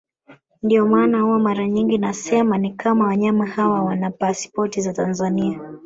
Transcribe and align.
Ndio 0.63 0.85
maana 0.85 1.21
huwa 1.21 1.39
mara 1.39 1.67
nyingi 1.67 1.97
nasema 1.97 2.57
ni 2.57 2.73
kama 2.73 3.07
wanyama 3.07 3.45
hawa 3.45 3.83
wana 3.83 4.11
pasipoti 4.11 4.81
za 4.81 4.93
Tanzania 4.93 5.61